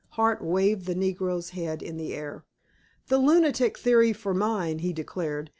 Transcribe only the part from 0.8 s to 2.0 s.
the negro's head in